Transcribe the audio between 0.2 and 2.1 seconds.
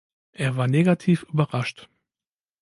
Er war negativ überrascht.